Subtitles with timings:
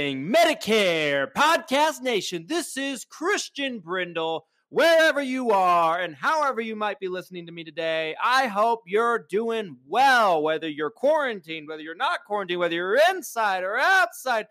[0.00, 2.46] Medicare Podcast Nation?
[2.48, 4.46] This is Christian Brindle.
[4.70, 9.26] Wherever you are and however you might be listening to me today, I hope you're
[9.28, 10.42] doing well.
[10.42, 14.46] Whether you're quarantined, whether you're not quarantined, whether you're inside or outside,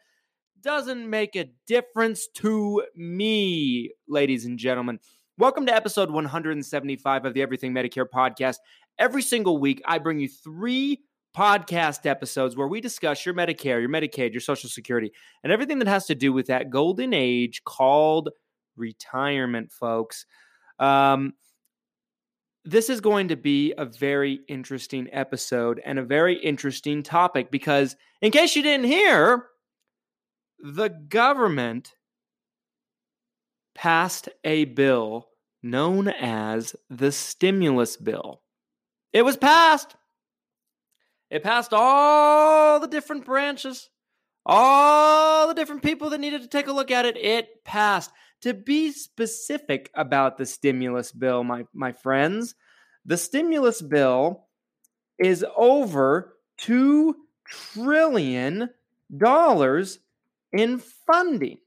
[0.62, 5.00] doesn't make a difference to me, ladies and gentlemen.
[5.40, 8.58] Welcome to episode 175 of the Everything Medicare podcast.
[9.00, 11.00] Every single week, I bring you three
[11.36, 15.12] podcast episodes where we discuss your Medicare, your Medicaid, your Social Security,
[15.44, 18.30] and everything that has to do with that golden age called
[18.76, 20.26] retirement, folks.
[20.80, 21.34] Um,
[22.66, 27.96] this is going to be a very interesting episode and a very interesting topic because,
[28.22, 29.46] in case you didn't hear,
[30.60, 31.94] the government
[33.76, 35.30] passed a bill
[35.64, 38.42] known as the stimulus bill.
[39.14, 39.96] It was passed.
[41.30, 43.90] It passed all the different branches,
[44.46, 47.18] all the different people that needed to take a look at it.
[47.18, 48.12] It passed.
[48.44, 52.56] To be specific about the stimulus bill, my, my friends,
[53.06, 54.46] the stimulus bill
[55.18, 57.14] is over $2
[57.46, 58.70] trillion
[60.54, 61.58] in funding,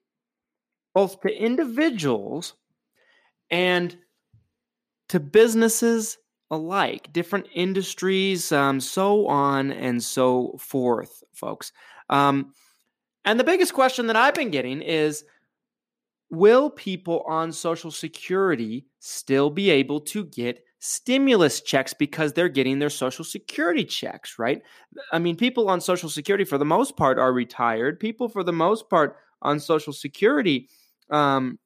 [0.95, 2.55] both to individuals
[3.51, 3.97] and
[5.09, 6.17] to businesses
[6.53, 11.73] alike, different industries, um, so on and so forth, folks.
[12.11, 12.53] Um,
[13.25, 15.25] and the biggest question that I've been getting is
[16.31, 22.79] Will people on Social Security still be able to get stimulus checks because they're getting
[22.79, 24.63] their Social Security checks, right?
[25.13, 28.01] I mean, people on Social Security, for the most part, are retired.
[28.01, 30.69] People, for the most part, on Social Security,
[31.11, 31.59] um,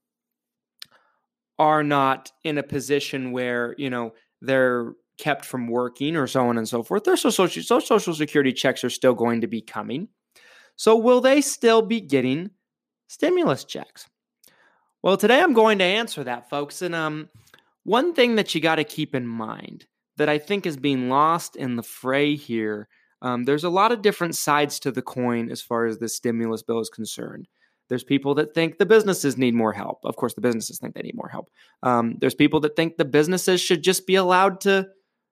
[1.59, 6.59] are not in a position where you know they're kept from working or so on
[6.59, 7.05] and so forth.
[7.05, 10.09] Their social, social security checks are still going to be coming.
[10.77, 12.51] So, will they still be getting
[13.09, 14.07] stimulus checks?
[15.03, 16.83] Well, today I'm going to answer that, folks.
[16.83, 17.29] And um,
[17.85, 19.87] one thing that you got to keep in mind
[20.17, 22.89] that I think is being lost in the fray here
[23.23, 26.63] um, there's a lot of different sides to the coin as far as the stimulus
[26.63, 27.49] bill is concerned.
[27.89, 30.01] There's people that think the businesses need more help.
[30.05, 31.51] Of course, the businesses think they need more help.
[31.83, 34.89] Um, there's people that think the businesses should just be allowed to,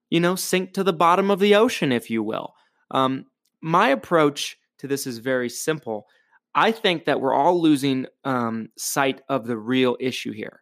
[0.09, 2.53] you know, sink to the bottom of the ocean, if you will.
[2.91, 3.25] Um,
[3.61, 6.07] my approach to this is very simple.
[6.53, 10.61] I think that we're all losing um, sight of the real issue here.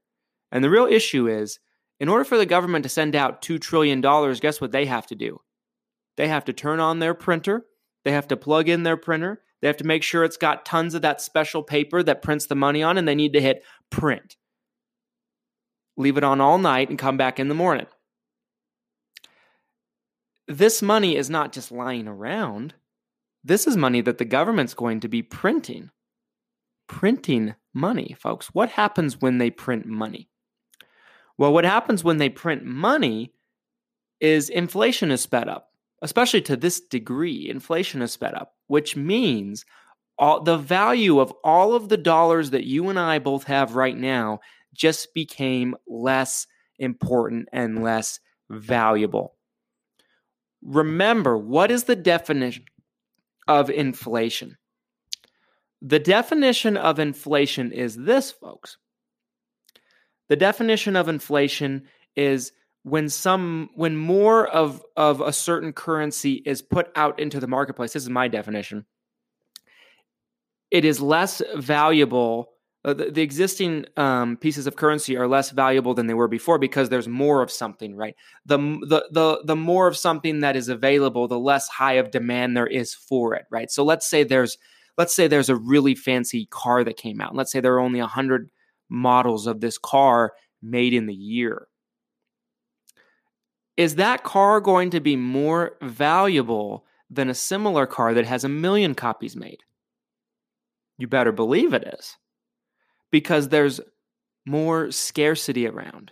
[0.51, 1.59] And the real issue is
[1.99, 5.15] in order for the government to send out $2 trillion, guess what they have to
[5.15, 5.39] do?
[6.17, 7.65] They have to turn on their printer,
[8.03, 10.93] they have to plug in their printer, they have to make sure it's got tons
[10.93, 14.35] of that special paper that prints the money on, and they need to hit print.
[15.95, 17.85] Leave it on all night and come back in the morning.
[20.49, 22.73] This money is not just lying around.
[23.41, 25.91] This is money that the government's going to be printing.
[26.87, 28.47] Printing money, folks.
[28.47, 30.27] What happens when they print money?
[31.37, 33.31] Well, what happens when they print money
[34.19, 35.72] is inflation is sped up
[36.03, 39.65] especially to this degree, inflation has sped up, which means
[40.19, 43.97] all the value of all of the dollars that you and I both have right
[43.97, 44.41] now
[44.73, 46.45] just became less
[46.77, 48.19] important and less
[48.49, 49.35] valuable.
[50.61, 52.65] Remember, what is the definition
[53.47, 54.57] of inflation?
[55.81, 58.77] The definition of inflation is this, folks.
[60.27, 61.83] The definition of inflation
[62.15, 62.51] is
[62.83, 67.93] when some when more of of a certain currency is put out into the marketplace
[67.93, 68.85] this is my definition
[70.69, 72.49] it is less valuable
[72.85, 76.57] uh, the, the, existing um, pieces of currency are less valuable than they were before
[76.57, 78.13] because there's more of something, right?
[78.45, 82.57] The, the the the more of something that is available, the less high of demand
[82.57, 83.71] there is for it, right?
[83.71, 84.57] So let's say there's
[84.97, 87.35] let's say there's a really fancy car that came out.
[87.35, 88.51] Let's say there are only 100
[88.89, 91.67] models of this car made in the year.
[93.75, 98.49] Is that car going to be more valuable than a similar car that has a
[98.49, 99.59] million copies made?
[100.97, 102.15] You better believe it is
[103.11, 103.81] because there's
[104.45, 106.11] more scarcity around.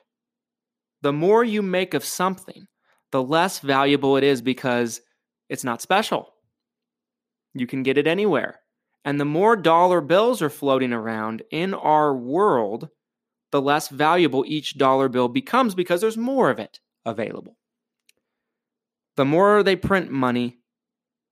[1.02, 2.68] The more you make of something,
[3.12, 5.02] the less valuable it is because
[5.50, 6.34] it's not special.
[7.54, 8.60] You can get it anywhere.
[9.04, 12.90] And the more dollar bills are floating around in our world,
[13.52, 17.58] the less valuable each dollar bill becomes because there's more of it available.
[19.18, 20.60] The more they print money,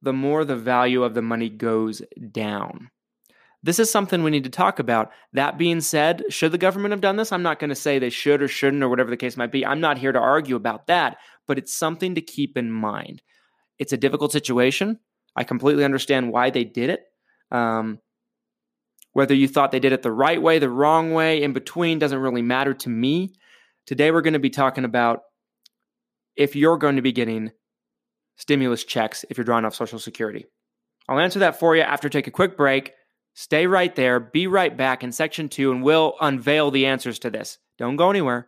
[0.01, 2.01] the more the value of the money goes
[2.31, 2.89] down.
[3.61, 5.11] This is something we need to talk about.
[5.33, 7.31] That being said, should the government have done this?
[7.31, 9.65] I'm not going to say they should or shouldn't or whatever the case might be.
[9.65, 13.21] I'm not here to argue about that, but it's something to keep in mind.
[13.77, 14.99] It's a difficult situation.
[15.35, 17.01] I completely understand why they did it.
[17.51, 17.99] Um,
[19.13, 22.19] whether you thought they did it the right way, the wrong way, in between doesn't
[22.19, 23.33] really matter to me.
[23.85, 25.21] Today, we're going to be talking about
[26.39, 27.51] if you're going to be getting
[28.37, 30.45] stimulus checks if you're drawing off Social Security.
[31.07, 32.93] I'll answer that for you after take a quick break.
[33.35, 34.19] Stay right there.
[34.19, 37.57] Be right back in section two, and we'll unveil the answers to this.
[37.77, 38.47] Don't go anywhere.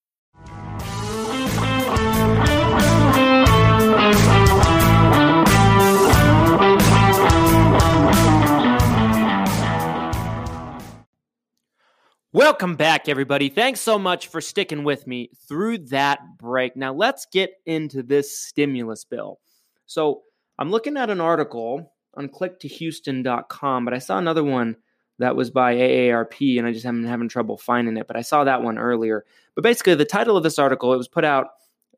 [12.41, 13.49] Welcome back, everybody.
[13.49, 16.75] Thanks so much for sticking with me through that break.
[16.75, 19.39] Now, let's get into this stimulus bill.
[19.85, 20.23] So,
[20.57, 24.75] I'm looking at an article on click2houston.com, but I saw another one
[25.19, 28.07] that was by AARP, and I just am having trouble finding it.
[28.07, 29.23] But I saw that one earlier.
[29.53, 31.49] But basically, the title of this article it was put out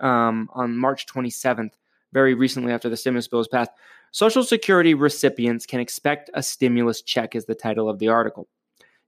[0.02, 1.72] um, on March 27th,
[2.12, 3.72] very recently after the stimulus bill was passed.
[4.12, 8.50] Social Security recipients can expect a stimulus check, is the title of the article.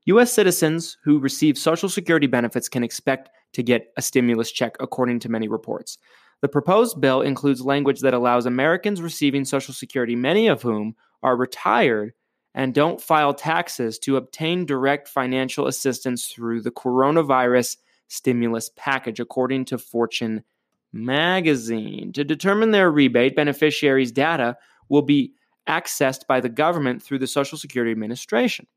[0.06, 0.31] U.S.
[0.31, 5.30] citizens who receive Social Security benefits can expect to get a stimulus check, according to
[5.30, 5.98] many reports.
[6.42, 11.36] The proposed bill includes language that allows Americans receiving Social Security, many of whom are
[11.36, 12.13] retired
[12.54, 19.66] and don't file taxes, to obtain direct financial assistance through the coronavirus stimulus package, according
[19.66, 20.44] to Fortune
[20.94, 22.13] magazine.
[22.13, 24.56] To determine their rebate, beneficiaries' data
[24.88, 25.34] will be
[25.68, 28.68] accessed by the government through the Social Security Administration.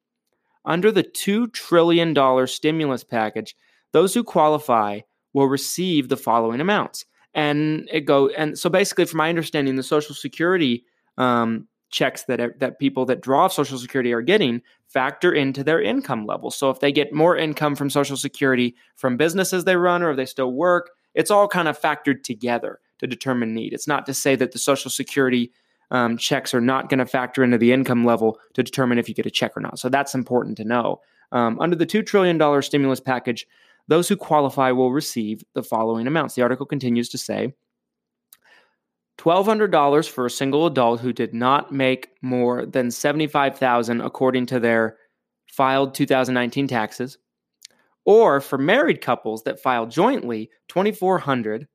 [0.68, 3.56] Under the $2 trillion stimulus package,
[3.92, 5.00] those who qualify
[5.32, 7.06] will receive the following amounts.
[7.34, 10.84] And it go and so basically, from my understanding, the Social Security
[11.16, 15.80] um, checks that that people that draw off Social Security are getting factor into their
[15.80, 16.50] income level.
[16.50, 20.16] So if they get more income from Social Security from businesses they run or if
[20.16, 23.72] they still work, it's all kind of factored together to determine need.
[23.72, 25.52] It's not to say that the Social Security
[25.90, 29.14] um, checks are not going to factor into the income level to determine if you
[29.14, 29.78] get a check or not.
[29.78, 31.00] So that's important to know.
[31.32, 33.46] Um, under the $2 trillion stimulus package,
[33.88, 36.34] those who qualify will receive the following amounts.
[36.34, 37.54] The article continues to say
[39.18, 44.96] $1,200 for a single adult who did not make more than $75,000 according to their
[45.50, 47.18] filed 2019 taxes,
[48.04, 51.66] or for married couples that filed jointly, 2400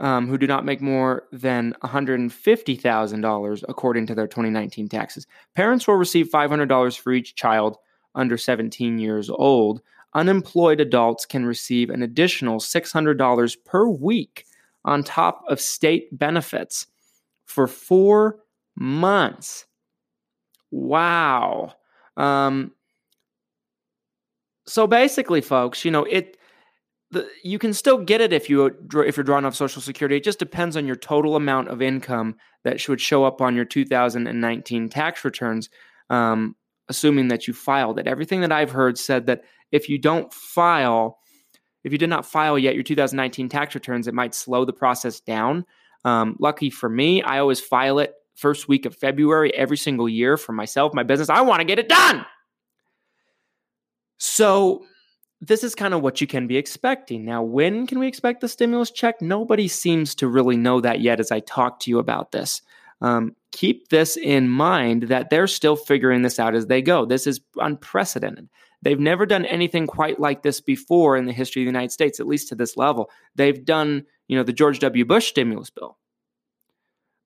[0.00, 5.26] um, who do not make more than $150,000 according to their 2019 taxes.
[5.54, 7.76] Parents will receive $500 for each child
[8.14, 9.82] under 17 years old.
[10.14, 14.46] Unemployed adults can receive an additional $600 per week
[14.84, 16.86] on top of state benefits
[17.44, 18.40] for four
[18.76, 19.66] months.
[20.70, 21.74] Wow.
[22.16, 22.72] Um,
[24.66, 26.38] so basically, folks, you know, it
[27.12, 28.66] the, you can still get it if you
[29.04, 30.16] if you're drawing off Social Security.
[30.16, 33.64] It just depends on your total amount of income that should show up on your
[33.64, 35.70] 2019 tax returns,
[36.08, 36.54] um,
[36.88, 38.06] assuming that you filed it.
[38.06, 41.18] Everything that I've heard said that if you don't file,
[41.82, 45.20] if you did not file yet your 2019 tax returns, it might slow the process
[45.20, 45.64] down.
[46.04, 50.36] Um, lucky for me, I always file it first week of February every single year
[50.36, 51.28] for myself, my business.
[51.28, 52.24] I want to get it done.
[54.18, 54.84] So,
[55.40, 57.24] this is kind of what you can be expecting.
[57.24, 59.22] Now, when can we expect the stimulus check?
[59.22, 62.60] Nobody seems to really know that yet as I talk to you about this.
[63.00, 67.06] Um, keep this in mind that they're still figuring this out as they go.
[67.06, 68.50] This is unprecedented.
[68.82, 72.20] They've never done anything quite like this before in the history of the United States,
[72.20, 73.10] at least to this level.
[73.34, 75.04] They've done, you know, the George W.
[75.04, 75.98] Bush stimulus bill.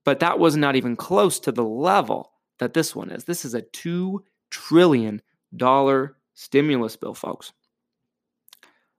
[0.04, 3.24] But that was not even close to the level that this one is.
[3.24, 4.18] This is a $2
[4.50, 5.22] trillion
[6.34, 7.52] stimulus bill, folks.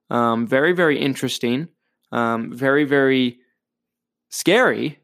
[0.09, 1.69] Um, very, very interesting.
[2.11, 3.39] Um, very, very
[4.29, 4.99] scary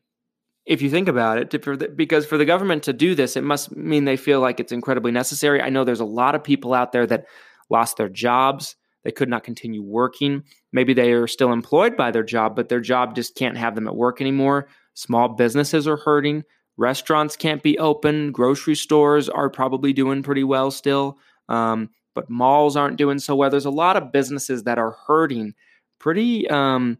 [0.65, 3.43] if you think about it, for the, because for the government to do this, it
[3.43, 5.61] must mean they feel like it's incredibly necessary.
[5.61, 7.25] I know there's a lot of people out there that
[7.69, 8.75] lost their jobs.
[9.03, 10.43] They could not continue working.
[10.71, 13.87] Maybe they are still employed by their job, but their job just can't have them
[13.87, 14.67] at work anymore.
[14.93, 16.43] Small businesses are hurting.
[16.77, 18.31] Restaurants can't be open.
[18.31, 21.17] Grocery stores are probably doing pretty well still,
[21.49, 23.49] um, but malls aren't doing so well.
[23.49, 25.53] There's a lot of businesses that are hurting
[25.99, 26.97] pretty, um,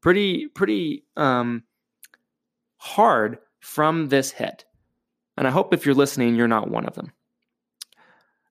[0.00, 1.04] pretty, pretty.
[1.16, 1.64] Um,
[2.86, 4.64] hard from this hit.
[5.36, 7.12] And I hope if you're listening, you're not one of them.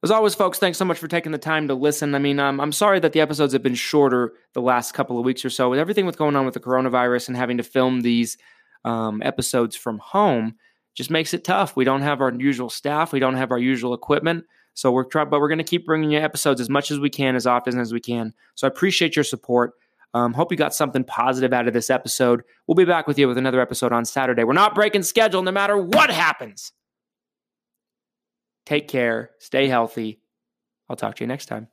[0.04, 2.14] As always, folks, thanks so much for taking the time to listen.
[2.14, 5.26] I mean, um, I'm sorry that the episodes have been shorter the last couple of
[5.26, 5.70] weeks or so.
[5.70, 8.38] With everything with going on with the coronavirus and having to film these
[8.84, 10.56] um, episodes from home,
[10.94, 11.76] just makes it tough.
[11.76, 13.14] We don't have our usual staff.
[13.14, 14.46] We don't have our usual equipment.
[14.76, 17.10] So we're trying, but we're going to keep bringing you episodes as much as we
[17.10, 18.34] can, as often as we can.
[18.56, 19.74] So I appreciate your support.
[20.14, 22.44] Um, hope you got something positive out of this episode.
[22.68, 24.44] We'll be back with you with another episode on Saturday.
[24.44, 26.72] We're not breaking schedule no matter what happens.
[28.66, 29.32] Take care.
[29.40, 30.22] Stay healthy.
[30.90, 31.68] I'll talk to you next time.